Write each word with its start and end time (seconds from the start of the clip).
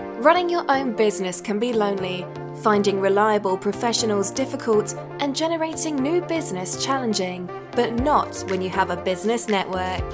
Running 0.00 0.48
your 0.48 0.64
own 0.70 0.92
business 0.94 1.40
can 1.40 1.58
be 1.58 1.72
lonely, 1.72 2.24
finding 2.62 3.00
reliable 3.00 3.56
professionals 3.56 4.30
difficult, 4.30 4.94
and 5.20 5.34
generating 5.34 5.96
new 5.96 6.20
business 6.20 6.84
challenging, 6.84 7.50
but 7.72 7.92
not 7.94 8.44
when 8.48 8.62
you 8.62 8.70
have 8.70 8.90
a 8.90 8.96
business 8.96 9.48
network. 9.48 10.04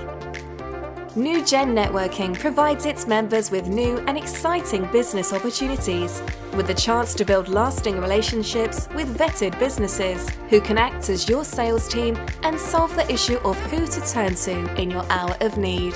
New 1.17 1.45
Gen 1.45 1.75
Networking 1.77 2.37
provides 2.37 2.87
its 2.87 3.07
members 3.07 3.51
with 3.51 3.69
new 3.69 3.99
and 4.09 4.19
exciting 4.19 4.85
business 4.91 5.33
opportunities, 5.33 6.21
with 6.55 6.67
the 6.67 6.75
chance 6.75 7.15
to 7.15 7.25
build 7.25 7.49
lasting 7.49 8.01
relationships 8.01 8.89
with 8.95 9.17
vetted 9.17 9.57
businesses 9.59 10.29
who 10.49 10.61
can 10.61 10.77
act 10.77 11.09
as 11.11 11.29
your 11.29 11.45
sales 11.45 11.87
team 11.89 12.17
and 12.43 12.59
solve 12.59 12.95
the 12.97 13.09
issue 13.13 13.37
of 13.45 13.57
who 13.71 13.87
to 13.87 14.01
turn 14.11 14.35
to 14.35 14.75
in 14.81 14.91
your 14.91 15.05
hour 15.11 15.37
of 15.41 15.57
need. 15.57 15.95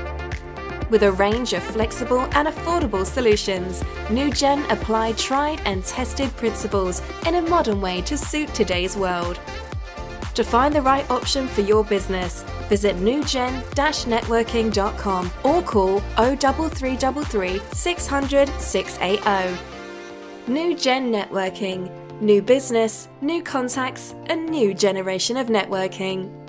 With 0.90 1.02
a 1.02 1.12
range 1.12 1.52
of 1.52 1.62
flexible 1.62 2.22
and 2.32 2.48
affordable 2.48 3.04
solutions, 3.04 3.82
NewGen 4.08 4.66
apply 4.70 5.12
tried 5.12 5.60
and 5.66 5.84
tested 5.84 6.34
principles 6.36 7.02
in 7.26 7.34
a 7.34 7.42
modern 7.42 7.82
way 7.82 8.00
to 8.02 8.16
suit 8.16 8.54
today's 8.54 8.96
world. 8.96 9.38
To 10.34 10.42
find 10.42 10.74
the 10.74 10.80
right 10.80 11.08
option 11.10 11.46
for 11.46 11.60
your 11.60 11.84
business, 11.84 12.42
visit 12.68 12.96
newgen-networking.com 12.96 15.30
or 15.44 15.62
call 15.62 16.00
03333 16.16 17.60
600 17.72 18.48
680. 18.60 19.58
New 20.46 20.74
Gen 20.74 21.12
Networking. 21.12 21.90
New 22.22 22.40
business, 22.40 23.08
new 23.20 23.42
contacts, 23.42 24.14
a 24.30 24.36
new 24.36 24.72
generation 24.72 25.36
of 25.36 25.48
networking. 25.48 26.47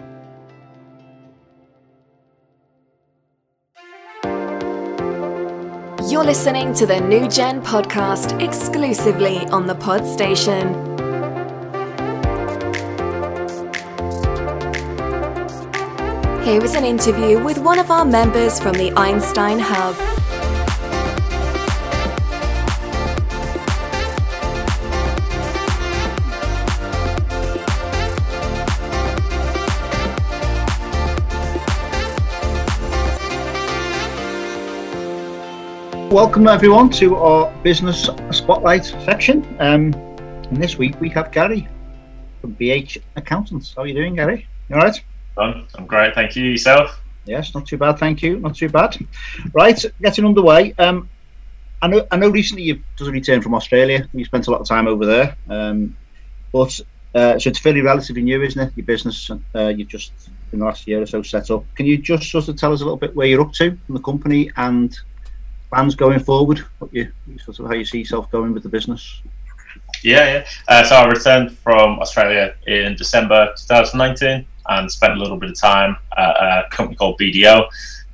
You're 6.10 6.24
listening 6.24 6.74
to 6.74 6.88
the 6.88 7.00
New 7.00 7.28
Gen 7.30 7.62
podcast 7.62 8.42
exclusively 8.42 9.46
on 9.50 9.68
the 9.68 9.76
Pod 9.76 10.08
Station. 10.08 10.74
Here 16.44 16.64
is 16.64 16.74
an 16.74 16.84
interview 16.84 17.44
with 17.44 17.60
one 17.60 17.78
of 17.78 17.92
our 17.92 18.06
members 18.06 18.60
from 18.60 18.74
the 18.74 18.92
Einstein 18.94 19.60
Hub. 19.60 19.96
Welcome 36.12 36.48
everyone 36.48 36.90
to 36.94 37.18
our 37.18 37.54
business 37.62 38.10
spotlight 38.32 38.84
section. 38.84 39.46
Um, 39.60 39.94
and 39.94 40.58
this 40.58 40.76
week 40.76 41.00
we 41.00 41.08
have 41.10 41.32
Gary 41.32 41.68
from 42.42 42.56
BH 42.56 42.98
Accountants. 43.16 43.76
How 43.76 43.84
are 43.84 43.88
you 43.88 43.94
doing, 43.94 44.16
Gary? 44.16 44.48
You 44.70 44.78
all 44.78 44.82
right? 44.82 45.00
I'm, 45.38 45.68
I'm 45.76 45.86
great, 45.86 46.16
thank 46.16 46.36
you. 46.36 46.46
Yourself? 46.46 47.00
Yes, 47.26 47.54
not 47.54 47.68
too 47.68 47.78
bad, 47.78 48.00
thank 48.00 48.24
you. 48.24 48.40
Not 48.40 48.56
too 48.56 48.70
bad. 48.70 48.98
Right, 49.54 49.86
getting 50.02 50.26
underway. 50.26 50.74
Um, 50.80 51.08
I 51.84 51.88
know, 51.88 52.08
I 52.10 52.18
know. 52.18 52.30
Recently, 52.30 52.64
you've 52.64 52.82
just 52.98 53.12
returned 53.12 53.44
from 53.44 53.54
Australia. 53.54 54.10
You 54.12 54.26
spent 54.26 54.48
a 54.48 54.52
lot 54.52 54.62
of 54.62 54.68
time 54.68 54.88
over 54.88 55.06
there, 55.06 55.38
um, 55.48 55.96
but 56.52 56.82
uh, 57.14 57.38
so 57.38 57.52
it's 57.52 57.60
fairly 57.60 57.82
relatively 57.82 58.24
new, 58.24 58.42
isn't 58.42 58.60
it? 58.60 58.74
Your 58.76 58.86
business, 58.88 59.30
uh, 59.54 59.68
you've 59.68 59.88
just 59.88 60.12
in 60.52 60.60
the 60.60 60.66
last 60.66 60.88
year 60.88 61.02
or 61.02 61.06
so 61.06 61.22
set 61.22 61.52
up. 61.52 61.64
Can 61.76 61.86
you 61.86 62.00
just 62.00 62.32
sort 62.32 62.48
of 62.48 62.56
tell 62.56 62.74
us 62.74 62.82
a 62.82 62.84
little 62.84 62.98
bit 62.98 63.16
where 63.16 63.28
you're 63.28 63.42
up 63.42 63.54
to 63.54 63.66
in 63.66 63.80
the 63.94 64.02
company 64.02 64.50
and 64.58 64.98
plans 65.70 65.96
going 65.96 66.20
forward? 66.20 66.60
What 66.80 66.94
you 66.94 67.12
sort 67.44 67.60
of 67.60 67.68
how 67.68 67.74
you 67.74 67.86
see 67.86 68.00
yourself 68.00 68.30
going 68.32 68.54
with 68.54 68.64
the 68.64 68.70
business? 68.70 69.22
Yeah, 70.04 70.34
yeah. 70.34 70.46
Uh, 70.68 70.84
so 70.84 70.96
I 70.96 71.08
returned 71.08 71.58
from 71.58 72.00
Australia 72.00 72.56
in 72.68 72.96
December 72.96 73.54
2019 73.58 74.46
and 74.70 74.92
spent 74.92 75.14
a 75.14 75.16
little 75.16 75.38
bit 75.38 75.50
of 75.50 75.60
time 75.60 75.98
at 76.18 76.30
a 76.30 76.64
company 76.72 76.96
called 76.96 77.20
BDO. 77.20 77.68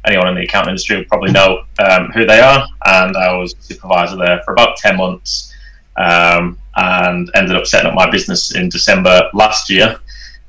Anyone 0.07 0.29
in 0.29 0.35
the 0.35 0.43
accounting 0.43 0.69
industry 0.69 0.97
will 0.97 1.05
probably 1.05 1.31
know 1.31 1.63
um, 1.79 2.11
who 2.11 2.25
they 2.25 2.39
are. 2.39 2.65
And 2.85 3.17
I 3.17 3.35
was 3.35 3.55
supervisor 3.59 4.15
there 4.15 4.41
for 4.45 4.53
about 4.53 4.77
10 4.77 4.97
months 4.97 5.53
um, 5.97 6.57
and 6.75 7.29
ended 7.35 7.55
up 7.55 7.65
setting 7.65 7.87
up 7.87 7.95
my 7.95 8.09
business 8.09 8.55
in 8.55 8.69
December 8.69 9.29
last 9.33 9.69
year 9.69 9.99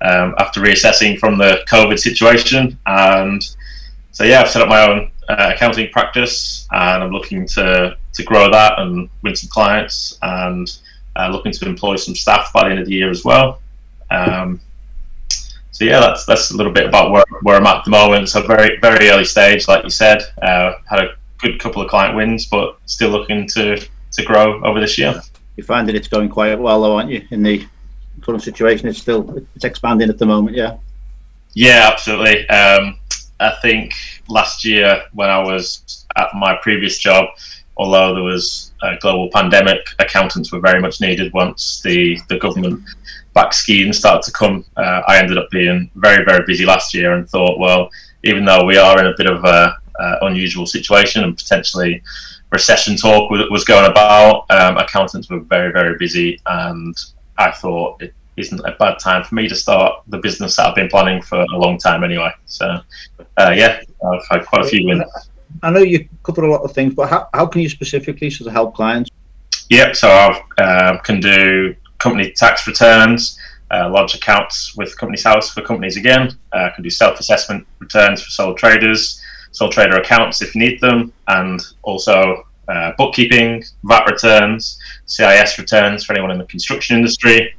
um, 0.02 0.34
after 0.38 0.60
reassessing 0.60 1.18
from 1.18 1.38
the 1.38 1.64
COVID 1.68 1.98
situation. 1.98 2.78
And 2.86 3.42
so, 4.12 4.24
yeah, 4.24 4.40
I've 4.40 4.50
set 4.50 4.62
up 4.62 4.68
my 4.68 4.88
own 4.88 5.10
uh, 5.28 5.52
accounting 5.54 5.90
practice, 5.90 6.66
and 6.72 7.02
I'm 7.02 7.10
looking 7.10 7.46
to 7.48 7.96
to 8.12 8.22
grow 8.22 8.50
that 8.50 8.78
and 8.78 9.08
win 9.22 9.36
some 9.36 9.50
clients, 9.50 10.18
and 10.22 10.68
uh, 11.16 11.28
looking 11.28 11.52
to 11.52 11.66
employ 11.66 11.96
some 11.96 12.14
staff 12.14 12.52
by 12.52 12.64
the 12.64 12.70
end 12.70 12.80
of 12.80 12.86
the 12.86 12.94
year 12.94 13.10
as 13.10 13.24
well. 13.24 13.60
Um, 14.10 14.60
so 15.70 15.84
yeah, 15.84 16.00
that's 16.00 16.24
that's 16.24 16.50
a 16.50 16.56
little 16.56 16.72
bit 16.72 16.86
about 16.86 17.10
where, 17.10 17.24
where 17.42 17.56
I'm 17.56 17.66
at 17.66 17.84
the 17.84 17.90
moment. 17.90 18.28
So 18.28 18.46
very 18.46 18.78
very 18.80 19.10
early 19.10 19.24
stage, 19.24 19.68
like 19.68 19.84
you 19.84 19.90
said. 19.90 20.22
Uh, 20.40 20.72
had 20.88 21.00
a 21.00 21.16
good 21.38 21.58
couple 21.60 21.82
of 21.82 21.90
client 21.90 22.16
wins, 22.16 22.46
but 22.46 22.78
still 22.86 23.10
looking 23.10 23.46
to 23.48 23.76
to 24.12 24.22
grow 24.24 24.62
over 24.64 24.80
this 24.80 24.96
year. 24.96 25.20
You're 25.56 25.66
finding 25.66 25.96
it's 25.96 26.08
going 26.08 26.28
quite 26.28 26.58
well, 26.58 26.82
though, 26.82 26.96
aren't 26.96 27.10
you? 27.10 27.26
In 27.30 27.42
the 27.42 27.66
current 28.20 28.42
situation, 28.42 28.88
it's 28.88 28.98
still 28.98 29.42
it's 29.54 29.64
expanding 29.64 30.08
at 30.08 30.18
the 30.18 30.26
moment. 30.26 30.56
Yeah. 30.56 30.78
Yeah, 31.54 31.88
absolutely. 31.90 32.46
Um, 32.48 32.98
I 33.40 33.54
think 33.62 33.92
last 34.28 34.64
year 34.64 35.02
when 35.12 35.28
I 35.28 35.38
was 35.38 36.06
at 36.16 36.28
my 36.34 36.56
previous 36.62 36.98
job, 36.98 37.28
although 37.76 38.14
there 38.14 38.22
was 38.22 38.72
a 38.82 38.96
global 38.96 39.28
pandemic, 39.30 39.86
accountants 39.98 40.50
were 40.50 40.60
very 40.60 40.80
much 40.80 41.00
needed 41.00 41.32
once 41.32 41.80
the, 41.82 42.18
the 42.28 42.38
government 42.38 42.82
back 43.34 43.52
scheme 43.52 43.92
started 43.92 44.22
to 44.22 44.32
come. 44.32 44.64
Uh, 44.76 45.02
I 45.06 45.18
ended 45.18 45.36
up 45.36 45.50
being 45.50 45.90
very, 45.96 46.24
very 46.24 46.44
busy 46.46 46.64
last 46.64 46.94
year 46.94 47.12
and 47.12 47.28
thought, 47.28 47.58
well, 47.58 47.90
even 48.24 48.44
though 48.44 48.64
we 48.64 48.78
are 48.78 48.98
in 48.98 49.06
a 49.06 49.14
bit 49.16 49.26
of 49.26 49.44
a 49.44 49.76
uh, 49.98 50.16
unusual 50.22 50.66
situation 50.66 51.22
and 51.22 51.36
potentially 51.36 52.02
recession 52.50 52.96
talk 52.96 53.30
was 53.30 53.64
going 53.64 53.90
about, 53.90 54.46
um, 54.50 54.78
accountants 54.78 55.28
were 55.28 55.40
very, 55.40 55.72
very 55.72 55.98
busy. 55.98 56.40
And 56.46 56.96
I 57.36 57.50
thought 57.50 58.00
it 58.00 58.14
isn't 58.36 58.60
a 58.60 58.72
bad 58.78 58.98
time 58.98 59.24
for 59.24 59.34
me 59.34 59.48
to 59.48 59.54
start 59.54 60.02
the 60.08 60.18
business 60.18 60.56
that 60.56 60.66
I've 60.66 60.74
been 60.74 60.88
planning 60.88 61.22
for 61.22 61.40
a 61.40 61.58
long 61.58 61.78
time 61.78 62.04
anyway. 62.04 62.30
So, 62.46 62.78
uh, 63.36 63.52
yeah, 63.54 63.80
I've 64.04 64.26
had 64.30 64.46
quite 64.46 64.64
a 64.64 64.68
few 64.68 64.86
wins. 64.86 65.04
I 65.62 65.70
know 65.70 65.80
you 65.80 66.08
cover 66.22 66.44
a 66.44 66.50
lot 66.50 66.62
of 66.62 66.72
things, 66.72 66.94
but 66.94 67.08
how, 67.08 67.28
how 67.32 67.46
can 67.46 67.62
you 67.62 67.68
specifically 67.68 68.30
sort 68.30 68.48
of 68.48 68.52
help 68.52 68.74
clients? 68.74 69.10
Yep, 69.70 69.96
so 69.96 70.08
I 70.08 70.62
uh, 70.62 70.98
can 70.98 71.20
do 71.20 71.74
company 71.98 72.30
tax 72.32 72.66
returns, 72.66 73.38
uh, 73.70 73.88
lodge 73.90 74.14
accounts 74.14 74.76
with 74.76 74.96
Companies 74.98 75.24
House 75.24 75.50
for 75.50 75.62
companies 75.62 75.96
again. 75.96 76.36
Uh, 76.52 76.64
I 76.64 76.70
can 76.74 76.84
do 76.84 76.90
self 76.90 77.18
assessment 77.18 77.66
returns 77.78 78.22
for 78.22 78.30
sole 78.30 78.54
traders, 78.54 79.20
sole 79.52 79.70
trader 79.70 79.96
accounts 79.96 80.42
if 80.42 80.54
you 80.54 80.60
need 80.60 80.80
them, 80.80 81.12
and 81.28 81.60
also 81.82 82.46
uh, 82.68 82.92
bookkeeping, 82.98 83.64
VAT 83.84 84.04
returns, 84.10 84.78
CIS 85.06 85.58
returns 85.58 86.04
for 86.04 86.12
anyone 86.12 86.30
in 86.30 86.38
the 86.38 86.44
construction 86.44 86.96
industry 86.96 87.54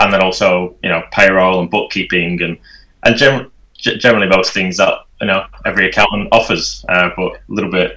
and 0.00 0.12
then 0.12 0.22
also 0.22 0.74
you 0.82 0.88
know 0.88 1.02
payroll 1.12 1.60
and 1.60 1.70
bookkeeping 1.70 2.42
and 2.42 2.58
and 3.04 3.16
gen- 3.16 3.50
generally 3.78 4.28
most 4.28 4.52
things 4.52 4.76
that 4.76 4.94
you 5.20 5.26
know 5.26 5.44
every 5.64 5.88
accountant 5.88 6.28
offers. 6.32 6.84
Uh, 6.88 7.10
but 7.16 7.32
a 7.34 7.40
little 7.48 7.70
bit 7.70 7.96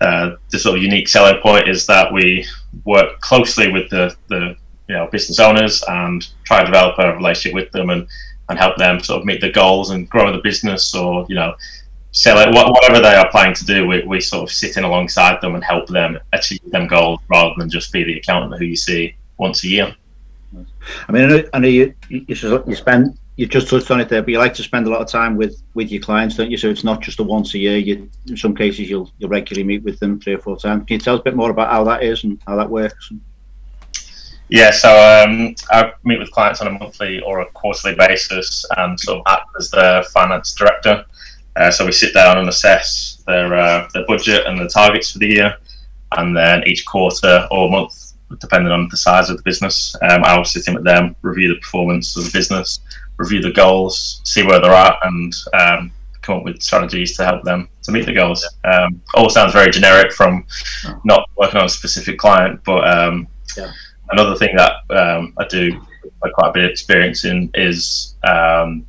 uh, 0.00 0.36
the 0.50 0.58
sort 0.58 0.76
of 0.76 0.82
unique 0.82 1.08
selling 1.08 1.40
point 1.40 1.68
is 1.68 1.86
that 1.86 2.12
we 2.12 2.44
work 2.84 3.20
closely 3.20 3.70
with 3.70 3.88
the 3.90 4.14
the 4.28 4.56
you 4.88 4.94
know 4.94 5.08
business 5.12 5.38
owners 5.38 5.82
and 5.88 6.28
try 6.44 6.60
to 6.60 6.66
develop 6.66 6.98
a 6.98 7.14
relationship 7.14 7.54
with 7.54 7.70
them 7.72 7.90
and 7.90 8.06
and 8.48 8.58
help 8.58 8.76
them 8.76 9.00
sort 9.00 9.20
of 9.20 9.26
meet 9.26 9.40
their 9.40 9.52
goals 9.52 9.90
and 9.90 10.10
grow 10.10 10.32
the 10.32 10.42
business 10.42 10.94
or 10.94 11.24
you 11.28 11.36
know 11.36 11.54
sell 12.10 12.38
it 12.38 12.54
whatever 12.54 13.00
they 13.00 13.14
are 13.14 13.30
planning 13.30 13.54
to 13.54 13.64
do 13.64 13.86
we, 13.86 14.02
we 14.04 14.20
sort 14.20 14.42
of 14.42 14.54
sit 14.54 14.76
in 14.76 14.84
alongside 14.84 15.40
them 15.40 15.54
and 15.54 15.64
help 15.64 15.86
them 15.88 16.18
achieve 16.32 16.60
them 16.66 16.86
goals 16.86 17.20
rather 17.28 17.54
than 17.56 17.70
just 17.70 17.92
be 17.92 18.04
the 18.04 18.18
accountant 18.18 18.58
who 18.58 18.66
you 18.66 18.76
see 18.76 19.14
once 19.38 19.64
a 19.64 19.68
year 19.68 19.94
I 21.08 21.12
mean, 21.12 21.24
I 21.24 21.26
know, 21.26 21.44
I 21.54 21.58
know 21.60 21.68
you, 21.68 21.94
you, 22.08 22.24
you 22.28 22.74
spend 22.74 23.18
you 23.36 23.46
just 23.46 23.68
touched 23.68 23.90
on 23.90 24.00
it 24.00 24.08
there, 24.08 24.22
but 24.22 24.30
you 24.30 24.38
like 24.38 24.54
to 24.54 24.62
spend 24.62 24.86
a 24.86 24.90
lot 24.90 25.00
of 25.00 25.08
time 25.08 25.36
with 25.36 25.62
with 25.74 25.90
your 25.90 26.02
clients, 26.02 26.36
don't 26.36 26.50
you? 26.50 26.58
So 26.58 26.68
it's 26.68 26.84
not 26.84 27.00
just 27.00 27.18
a 27.18 27.22
once 27.22 27.54
a 27.54 27.58
year. 27.58 27.78
You 27.78 28.08
in 28.28 28.36
some 28.36 28.54
cases 28.54 28.90
you'll 28.90 29.10
you'll 29.18 29.30
regularly 29.30 29.64
meet 29.64 29.82
with 29.82 29.98
them 30.00 30.20
three 30.20 30.34
or 30.34 30.38
four 30.38 30.56
times. 30.56 30.84
Can 30.86 30.94
you 30.94 31.00
tell 31.00 31.14
us 31.14 31.20
a 31.20 31.24
bit 31.24 31.36
more 31.36 31.50
about 31.50 31.70
how 31.70 31.84
that 31.84 32.02
is 32.02 32.24
and 32.24 32.40
how 32.46 32.56
that 32.56 32.68
works? 32.68 33.12
Yeah, 34.48 34.70
so 34.70 34.90
um, 34.90 35.54
I 35.70 35.92
meet 36.04 36.18
with 36.18 36.30
clients 36.30 36.60
on 36.60 36.66
a 36.66 36.70
monthly 36.72 37.20
or 37.22 37.40
a 37.40 37.46
quarterly 37.52 37.94
basis, 37.94 38.66
and 38.76 39.00
sort 39.00 39.20
of 39.20 39.24
act 39.26 39.48
as 39.58 39.70
their 39.70 40.02
finance 40.02 40.54
director. 40.54 41.06
Uh, 41.56 41.70
so 41.70 41.86
we 41.86 41.92
sit 41.92 42.12
down 42.12 42.36
and 42.36 42.48
assess 42.48 43.22
their 43.26 43.54
uh, 43.54 43.88
their 43.94 44.04
budget 44.06 44.46
and 44.46 44.60
the 44.60 44.68
targets 44.68 45.12
for 45.12 45.20
the 45.20 45.28
year, 45.28 45.56
and 46.18 46.36
then 46.36 46.62
each 46.66 46.84
quarter 46.84 47.48
or 47.50 47.70
month 47.70 48.11
depending 48.40 48.72
on 48.72 48.88
the 48.90 48.96
size 48.96 49.30
of 49.30 49.36
the 49.36 49.42
business. 49.42 49.96
Um, 50.02 50.22
I'll 50.24 50.44
sit 50.44 50.68
in 50.68 50.74
with 50.74 50.84
them, 50.84 51.16
review 51.22 51.48
the 51.48 51.60
performance 51.60 52.16
of 52.16 52.24
the 52.24 52.30
business, 52.30 52.80
review 53.16 53.40
the 53.40 53.52
goals, 53.52 54.20
see 54.24 54.42
where 54.42 54.60
they're 54.60 54.72
at, 54.72 54.98
and 55.04 55.34
um, 55.54 55.92
come 56.22 56.38
up 56.38 56.44
with 56.44 56.62
strategies 56.62 57.16
to 57.16 57.24
help 57.24 57.42
them 57.44 57.68
to 57.82 57.92
meet 57.92 58.06
the 58.06 58.12
goals. 58.12 58.48
Um, 58.64 59.00
all 59.14 59.28
sounds 59.28 59.52
very 59.52 59.70
generic 59.70 60.12
from 60.12 60.46
not 61.04 61.28
working 61.36 61.58
on 61.58 61.66
a 61.66 61.68
specific 61.68 62.18
client, 62.18 62.60
but 62.64 62.88
um, 62.88 63.26
yeah. 63.56 63.72
another 64.10 64.36
thing 64.36 64.56
that 64.56 64.72
um, 64.90 65.34
I 65.38 65.46
do 65.46 65.80
quite 66.34 66.50
a 66.50 66.52
bit 66.52 66.64
of 66.64 66.70
experience 66.70 67.24
in 67.24 67.50
is 67.54 68.14
um, 68.24 68.86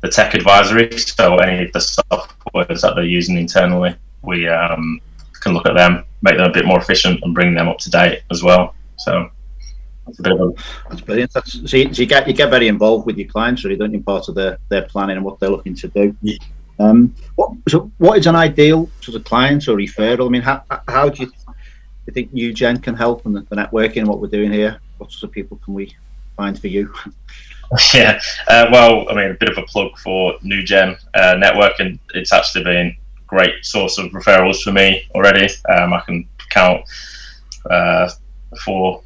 the 0.00 0.08
tech 0.08 0.34
advisory. 0.34 0.96
So 0.98 1.36
any 1.38 1.66
of 1.66 1.72
the 1.72 1.80
softwares 1.80 2.80
that 2.82 2.94
they're 2.94 3.04
using 3.04 3.36
internally, 3.36 3.96
we 4.22 4.48
um, 4.48 5.00
can 5.40 5.52
look 5.52 5.66
at 5.66 5.74
them, 5.74 6.04
make 6.22 6.36
them 6.36 6.50
a 6.50 6.52
bit 6.52 6.66
more 6.66 6.78
efficient, 6.78 7.20
and 7.22 7.34
bring 7.34 7.54
them 7.54 7.68
up 7.68 7.78
to 7.78 7.90
date 7.90 8.22
as 8.30 8.42
well. 8.42 8.74
So 8.98 9.30
that's 10.06 10.18
a 10.18 10.22
bit 10.22 10.32
of 10.32 10.40
a 10.40 10.52
that's 10.88 11.00
brilliant. 11.00 11.32
That's, 11.32 11.70
so, 11.70 11.76
you, 11.76 11.92
so 11.92 12.02
you 12.02 12.06
get 12.06 12.26
you 12.26 12.34
get 12.34 12.50
very 12.50 12.68
involved 12.68 13.06
with 13.06 13.18
your 13.18 13.28
clients, 13.28 13.64
really, 13.64 13.76
don't 13.76 13.92
you? 13.92 14.02
Part 14.02 14.28
of 14.28 14.34
their 14.34 14.58
their 14.68 14.82
planning 14.82 15.16
and 15.16 15.24
what 15.24 15.40
they're 15.40 15.50
looking 15.50 15.74
to 15.76 15.88
do. 15.88 16.16
Yeah. 16.22 16.36
Um, 16.78 17.14
what 17.36 17.52
so 17.68 17.90
what 17.98 18.18
is 18.18 18.26
an 18.26 18.36
ideal 18.36 18.90
sort 19.00 19.16
of 19.16 19.24
client 19.24 19.66
or 19.68 19.76
referral? 19.76 20.26
I 20.26 20.30
mean, 20.30 20.42
how 20.42 20.62
how 20.88 21.08
do 21.08 21.22
you, 21.22 21.26
do 21.26 21.32
you 22.06 22.12
think 22.12 22.32
New 22.32 22.52
Gen 22.52 22.78
can 22.78 22.94
help 22.94 23.26
and 23.26 23.34
the, 23.34 23.40
the 23.42 23.56
networking 23.56 23.98
and 23.98 24.08
what 24.08 24.20
we're 24.20 24.28
doing 24.28 24.52
here? 24.52 24.78
What 24.98 25.10
sort 25.10 25.30
of 25.30 25.32
people 25.32 25.58
can 25.64 25.74
we 25.74 25.94
find 26.36 26.58
for 26.58 26.68
you? 26.68 26.92
Yeah, 27.92 28.20
uh, 28.46 28.68
well, 28.70 29.10
I 29.10 29.14
mean, 29.16 29.32
a 29.32 29.34
bit 29.34 29.48
of 29.48 29.58
a 29.58 29.62
plug 29.62 29.98
for 29.98 30.34
New 30.42 30.62
Gen 30.62 30.96
uh, 31.14 31.34
Networking. 31.34 31.98
It's 32.14 32.32
actually 32.32 32.62
been 32.62 32.86
a 32.86 33.26
great 33.26 33.64
source 33.64 33.98
of 33.98 34.06
referrals 34.12 34.62
for 34.62 34.70
me 34.70 35.04
already. 35.16 35.48
Um, 35.68 35.92
I 35.92 36.00
can 36.06 36.28
count 36.50 36.82
uh, 37.68 38.08
four, 38.56 39.02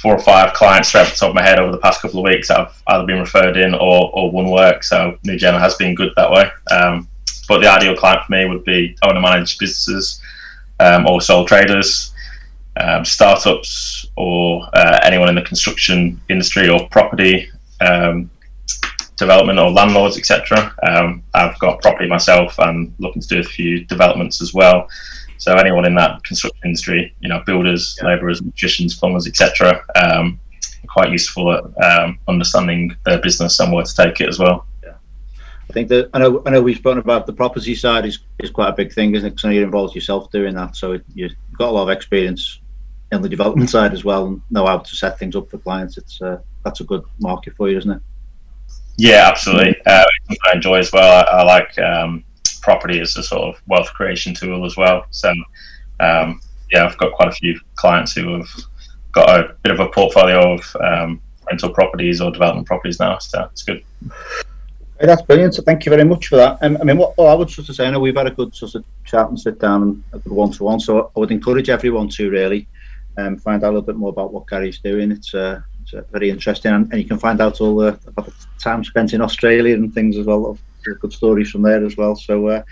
four 0.00 0.16
or 0.16 0.20
five 0.20 0.54
clients 0.54 0.88
straight 0.88 1.02
off 1.02 1.10
the 1.10 1.16
top 1.16 1.30
of 1.30 1.34
my 1.34 1.42
head 1.42 1.58
over 1.58 1.72
the 1.72 1.78
past 1.78 2.00
couple 2.00 2.20
of 2.20 2.24
weeks 2.24 2.48
that 2.48 2.58
have 2.58 2.82
either 2.88 3.06
been 3.06 3.20
referred 3.20 3.56
in 3.56 3.74
or, 3.74 4.10
or 4.14 4.30
won 4.30 4.50
work. 4.50 4.84
So 4.84 5.18
New 5.24 5.36
Gen 5.36 5.54
has 5.54 5.74
been 5.74 5.94
good 5.94 6.12
that 6.16 6.30
way. 6.30 6.50
Um, 6.70 7.08
but 7.48 7.60
the 7.60 7.68
ideal 7.68 7.96
client 7.96 8.24
for 8.26 8.32
me 8.32 8.44
would 8.44 8.64
be 8.64 8.96
owner 9.02 9.20
managed 9.20 9.58
businesses 9.58 10.20
um, 10.80 11.06
or 11.06 11.20
sole 11.20 11.46
traders 11.46 12.12
um, 12.80 13.04
startups 13.04 14.06
or 14.16 14.68
uh, 14.72 15.00
anyone 15.02 15.28
in 15.28 15.34
the 15.34 15.42
construction 15.42 16.20
industry 16.28 16.68
or 16.68 16.88
property 16.88 17.50
um, 17.80 18.30
development 19.16 19.58
or 19.58 19.70
landlords, 19.70 20.16
etc. 20.16 20.74
Um, 20.82 21.22
I've 21.34 21.58
got 21.58 21.82
property 21.82 22.08
myself 22.08 22.58
and 22.58 22.94
looking 22.98 23.22
to 23.22 23.28
do 23.28 23.40
a 23.40 23.44
few 23.44 23.84
developments 23.84 24.40
as 24.40 24.54
well. 24.54 24.88
So 25.38 25.54
anyone 25.56 25.84
in 25.84 25.94
that 25.94 26.22
construction 26.24 26.60
industry, 26.64 27.14
you 27.20 27.28
know, 27.28 27.42
builders, 27.46 27.96
yeah. 28.00 28.08
labourers, 28.08 28.42
magicians, 28.42 28.98
plumbers, 28.98 29.26
etc., 29.26 29.84
um, 29.96 30.38
quite 30.88 31.10
useful 31.10 31.52
at 31.52 31.84
um, 31.84 32.18
understanding 32.28 32.96
their 33.04 33.20
business 33.20 33.60
and 33.60 33.72
where 33.72 33.84
to 33.84 33.94
take 33.94 34.20
it 34.20 34.28
as 34.28 34.38
well. 34.38 34.66
Yeah, 34.82 34.94
I 35.68 35.72
think 35.72 35.88
that 35.88 36.10
I 36.12 36.18
know 36.18 36.42
I 36.44 36.50
know 36.50 36.62
we've 36.62 36.76
spoken 36.76 36.98
about 36.98 37.26
the 37.26 37.32
property 37.32 37.74
side 37.74 38.04
is, 38.04 38.18
is 38.38 38.50
quite 38.50 38.68
a 38.68 38.72
big 38.72 38.92
thing, 38.92 39.14
isn't 39.14 39.26
it? 39.26 39.36
Because 39.36 39.54
you're 39.54 39.64
involved 39.64 39.94
yourself 39.94 40.30
doing 40.30 40.54
that, 40.54 40.76
so 40.76 40.98
you've 41.14 41.32
got 41.56 41.68
a 41.68 41.72
lot 41.72 41.84
of 41.84 41.90
experience 41.90 42.60
in 43.12 43.22
the 43.22 43.28
development 43.28 43.70
side 43.70 43.92
as 43.92 44.04
well 44.04 44.26
and 44.26 44.42
know 44.50 44.66
how 44.66 44.78
to 44.78 44.96
set 44.96 45.18
things 45.18 45.36
up 45.36 45.50
for 45.50 45.58
clients. 45.58 45.96
It's 45.96 46.20
uh, 46.20 46.38
that's 46.64 46.80
a 46.80 46.84
good 46.84 47.04
market 47.20 47.54
for 47.56 47.70
you, 47.70 47.78
isn't 47.78 47.90
it? 47.90 48.02
Yeah, 48.96 49.28
absolutely. 49.28 49.76
Uh, 49.86 50.04
I 50.44 50.56
enjoy 50.56 50.78
as 50.78 50.92
well. 50.92 51.24
I, 51.24 51.38
I 51.38 51.42
like 51.44 51.78
um, 51.78 52.24
property 52.58 53.00
as 53.00 53.16
a 53.16 53.22
sort 53.22 53.42
of 53.42 53.62
wealth 53.66 53.92
creation 53.94 54.34
tool 54.34 54.64
as 54.64 54.76
well. 54.76 55.06
So 55.10 55.30
um, 56.00 56.40
yeah, 56.70 56.84
I've 56.84 56.98
got 56.98 57.12
quite 57.12 57.28
a 57.28 57.32
few 57.32 57.58
clients 57.76 58.12
who 58.12 58.36
have 58.36 58.48
got 59.12 59.40
a 59.40 59.54
bit 59.62 59.72
of 59.72 59.80
a 59.80 59.88
portfolio 59.88 60.54
of 60.54 60.76
um, 60.80 61.20
rental 61.46 61.70
properties 61.70 62.20
or 62.20 62.30
development 62.30 62.66
properties 62.66 63.00
now. 63.00 63.18
So 63.18 63.48
it's 63.50 63.62
good. 63.62 63.82
That's 65.00 65.22
brilliant. 65.22 65.54
So 65.54 65.62
thank 65.62 65.86
you 65.86 65.90
very 65.90 66.04
much 66.04 66.26
for 66.26 66.36
that. 66.36 66.58
Um, 66.60 66.76
I 66.80 66.84
mean, 66.84 66.98
what, 66.98 67.18
I 67.18 67.34
would 67.34 67.50
sort 67.50 67.68
of 67.68 67.76
say, 67.76 67.86
I 67.86 67.90
know 67.90 68.00
we've 68.00 68.16
had 68.16 68.26
a 68.26 68.32
good 68.32 68.54
sort 68.54 68.74
of 68.74 68.84
chat 69.04 69.28
and 69.28 69.38
sit 69.38 69.60
down 69.60 69.82
and 69.82 70.04
a 70.12 70.18
good 70.18 70.32
one-to-one. 70.32 70.80
So 70.80 71.12
I 71.16 71.20
would 71.20 71.30
encourage 71.30 71.68
everyone 71.68 72.08
to 72.10 72.30
really 72.30 72.66
um, 73.16 73.36
find 73.36 73.62
out 73.62 73.68
a 73.68 73.74
little 73.74 73.82
bit 73.82 73.96
more 73.96 74.10
about 74.10 74.32
what 74.32 74.48
Gary's 74.48 74.80
doing. 74.80 75.12
It's, 75.12 75.34
uh, 75.34 75.60
it's 75.82 75.94
uh, 75.94 76.02
very 76.10 76.30
interesting, 76.30 76.72
and, 76.72 76.90
and, 76.92 77.00
you 77.00 77.06
can 77.06 77.18
find 77.18 77.40
out 77.40 77.60
all 77.60 77.76
the, 77.76 77.98
about 78.06 78.26
the 78.26 78.34
time 78.58 78.82
spent 78.84 79.14
in 79.14 79.20
Australia 79.20 79.74
and 79.74 79.94
things 79.94 80.16
as 80.16 80.26
well. 80.26 80.58
Good 80.84 81.12
stories 81.12 81.50
from 81.50 81.62
there 81.62 81.84
as 81.84 81.96
well. 81.96 82.16
So, 82.16 82.48
uh, 82.48 82.62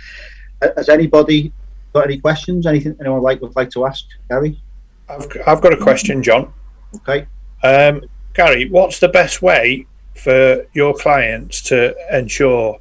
has 0.76 0.88
anybody 0.88 1.52
got 1.92 2.04
any 2.04 2.18
questions? 2.18 2.66
Anything 2.66 2.96
anyone 3.00 3.22
like 3.22 3.40
would 3.42 3.56
like 3.56 3.70
to 3.70 3.86
ask 3.86 4.04
Gary? 4.28 4.60
I've 5.08 5.26
I've 5.46 5.60
got 5.60 5.72
a 5.72 5.76
question, 5.76 6.22
John. 6.22 6.52
Okay. 6.96 7.26
Um, 7.62 8.02
Gary, 8.34 8.68
what's 8.68 8.98
the 9.00 9.08
best 9.08 9.42
way 9.42 9.86
for 10.14 10.66
your 10.72 10.94
clients 10.94 11.60
to 11.62 11.94
ensure 12.10 12.80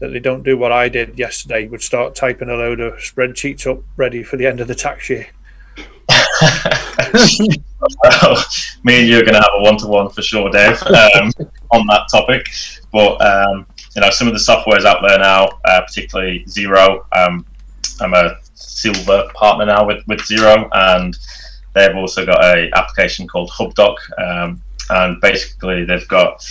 that 0.00 0.08
they 0.08 0.20
don't 0.20 0.42
do 0.42 0.56
what 0.56 0.72
I 0.72 0.88
did 0.88 1.18
yesterday, 1.18 1.66
would 1.66 1.82
start 1.82 2.14
typing 2.14 2.48
a 2.48 2.54
load 2.54 2.80
of 2.80 2.94
spreadsheets 2.94 3.66
up 3.66 3.82
ready 3.96 4.22
for 4.22 4.36
the 4.36 4.46
end 4.46 4.60
of 4.60 4.68
the 4.68 4.74
tax 4.74 5.10
year? 5.10 5.26
well, 8.02 8.44
me 8.84 9.00
and 9.00 9.08
you 9.08 9.18
are 9.18 9.22
going 9.22 9.34
to 9.34 9.40
have 9.40 9.50
a 9.56 9.62
one-to-one 9.62 10.10
for 10.10 10.22
sure, 10.22 10.50
Dave, 10.50 10.80
um, 10.84 11.32
on 11.72 11.86
that 11.86 12.06
topic. 12.10 12.48
But 12.92 13.20
um, 13.20 13.66
you 13.98 14.04
know, 14.04 14.10
some 14.10 14.28
of 14.28 14.32
the 14.32 14.38
softwares 14.38 14.84
out 14.84 15.02
there 15.04 15.18
now, 15.18 15.48
uh, 15.64 15.80
particularly 15.80 16.44
Xero. 16.46 17.04
Um, 17.16 17.44
I'm 18.00 18.14
a 18.14 18.36
silver 18.54 19.28
partner 19.34 19.66
now 19.66 19.84
with 19.84 20.06
with 20.06 20.20
Xero, 20.20 20.68
and 20.72 21.18
they've 21.74 21.96
also 21.96 22.24
got 22.24 22.44
a 22.44 22.70
application 22.76 23.26
called 23.26 23.50
HubDoc, 23.50 23.96
um, 24.20 24.62
and 24.90 25.20
basically 25.20 25.84
they've 25.84 26.06
got 26.06 26.46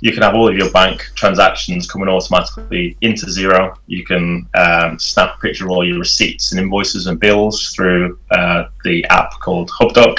you 0.00 0.10
can 0.10 0.22
have 0.22 0.34
all 0.34 0.48
of 0.48 0.56
your 0.56 0.70
bank 0.70 1.02
transactions 1.14 1.86
coming 1.86 2.08
automatically 2.08 2.96
into 3.02 3.26
Xero. 3.26 3.76
You 3.86 4.02
can 4.02 4.48
um, 4.54 4.98
snap 4.98 5.36
a 5.36 5.40
picture 5.42 5.66
of 5.66 5.72
all 5.72 5.86
your 5.86 5.98
receipts 5.98 6.52
and 6.52 6.58
invoices 6.58 7.08
and 7.08 7.20
bills 7.20 7.74
through 7.74 8.18
uh, 8.30 8.68
the 8.84 9.04
app 9.10 9.32
called 9.40 9.68
HubDoc, 9.68 10.16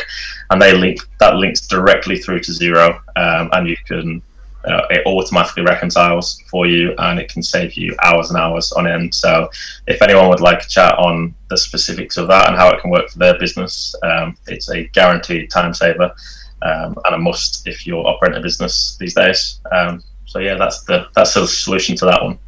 and 0.51 0.61
they 0.61 0.77
link 0.77 0.99
that 1.19 1.37
links 1.37 1.61
directly 1.65 2.19
through 2.19 2.41
to 2.41 2.51
Xero, 2.51 2.99
um, 3.15 3.49
and 3.53 3.67
you 3.67 3.77
can 3.87 4.21
uh, 4.67 4.85
it 4.89 5.05
automatically 5.05 5.63
reconciles 5.63 6.41
for 6.49 6.67
you, 6.67 6.93
and 6.97 7.19
it 7.19 7.31
can 7.31 7.41
save 7.41 7.73
you 7.73 7.95
hours 8.03 8.29
and 8.29 8.37
hours 8.37 8.71
on 8.73 8.87
end. 8.87 9.13
So, 9.13 9.49
if 9.87 10.01
anyone 10.01 10.29
would 10.29 10.41
like 10.41 10.61
to 10.61 10.67
chat 10.67 10.97
on 10.97 11.33
the 11.49 11.57
specifics 11.57 12.17
of 12.17 12.27
that 12.27 12.49
and 12.49 12.57
how 12.57 12.69
it 12.69 12.81
can 12.81 12.91
work 12.91 13.09
for 13.09 13.19
their 13.19 13.37
business, 13.39 13.95
um, 14.03 14.37
it's 14.47 14.69
a 14.69 14.87
guaranteed 14.87 15.49
time 15.49 15.73
saver 15.73 16.13
um, 16.61 16.95
and 17.05 17.15
a 17.15 17.17
must 17.17 17.67
if 17.67 17.85
you're 17.85 18.05
operating 18.05 18.39
a 18.39 18.41
business 18.41 18.97
these 18.99 19.13
days. 19.13 19.59
Um, 19.71 20.03
so 20.25 20.39
yeah, 20.39 20.55
that's 20.55 20.83
the 20.83 21.07
that's 21.15 21.33
the 21.33 21.47
solution 21.47 21.95
to 21.97 22.05
that 22.05 22.21
one. 22.21 22.39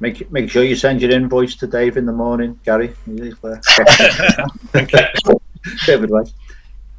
Make 0.00 0.30
make 0.32 0.50
sure 0.50 0.64
you 0.64 0.76
send 0.76 1.02
your 1.02 1.10
invoice 1.10 1.54
to 1.56 1.66
Dave 1.66 1.96
in 1.96 2.06
the 2.06 2.12
morning, 2.12 2.58
Gary. 2.64 2.94
David, 5.86 6.10
right. 6.10 6.32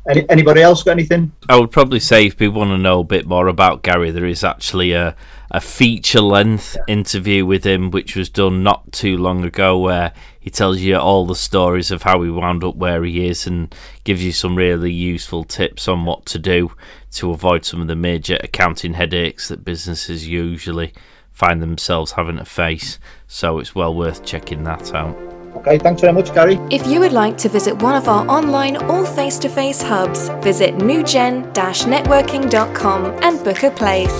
Any, 0.08 0.30
anybody 0.30 0.62
else 0.62 0.84
got 0.84 0.92
anything? 0.92 1.32
I 1.50 1.60
would 1.60 1.72
probably 1.72 2.00
say 2.00 2.26
if 2.26 2.38
people 2.38 2.60
want 2.60 2.70
to 2.72 2.78
know 2.78 3.00
a 3.00 3.04
bit 3.04 3.26
more 3.26 3.48
about 3.48 3.82
Gary, 3.82 4.12
there 4.12 4.26
is 4.26 4.44
actually 4.44 4.94
a, 4.94 5.16
a 5.50 5.60
feature 5.60 6.22
length 6.22 6.76
yeah. 6.76 6.94
interview 6.94 7.46
with 7.46 7.66
him, 7.66 7.90
which 7.90 8.16
was 8.16 8.30
done 8.30 8.62
not 8.62 8.92
too 8.92 9.18
long 9.18 9.44
ago, 9.44 9.80
where 9.80 10.14
he 10.40 10.52
tells 10.52 10.80
you 10.80 10.96
all 10.98 11.26
the 11.26 11.36
stories 11.36 11.90
of 11.90 12.04
how 12.04 12.22
he 12.22 12.30
wound 12.30 12.64
up 12.64 12.76
where 12.76 13.04
he 13.04 13.28
is 13.28 13.48
and 13.48 13.74
gives 14.04 14.24
you 14.24 14.32
some 14.32 14.56
really 14.56 14.92
useful 14.92 15.44
tips 15.44 15.88
on 15.88 16.06
what 16.06 16.26
to 16.28 16.38
do 16.38 16.72
to 17.14 17.32
avoid 17.32 17.66
some 17.66 17.82
of 17.82 17.88
the 17.88 17.96
major 17.96 18.38
accounting 18.44 18.94
headaches 18.94 19.48
that 19.48 19.66
businesses 19.66 20.28
usually 20.28 20.94
find 21.32 21.64
themselves 21.64 22.12
having 22.12 22.38
to 22.38 22.46
face. 22.46 23.00
So 23.28 23.58
it's 23.58 23.74
well 23.74 23.96
worth 23.96 24.24
checking 24.24 24.64
that 24.66 24.94
out. 24.94 25.35
Okay, 25.66 25.80
thanks 25.80 26.02
very 26.02 26.14
much, 26.14 26.32
Gary. 26.32 26.60
If 26.70 26.86
you 26.86 27.00
would 27.00 27.12
like 27.12 27.38
to 27.40 27.50
visit 27.50 27.82
one 27.82 27.96
of 27.96 28.08
our 28.08 28.28
online 28.28 28.78
or 28.86 29.04
face 29.04 29.40
to 29.40 29.50
face 29.50 29.82
hubs, 29.82 30.30
visit 30.44 30.76
newgen 30.76 31.52
networking.com 31.54 33.06
and 33.24 33.44
book 33.44 33.64
a 33.64 33.72
place. 33.72 34.14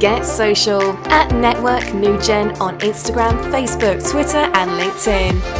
Get 0.00 0.26
social 0.26 0.82
at 1.08 1.32
Network 1.32 1.84
Newgen 1.94 2.58
on 2.60 2.76
Instagram, 2.80 3.38
Facebook, 3.52 4.10
Twitter, 4.10 4.38
and 4.38 4.70
LinkedIn. 4.72 5.59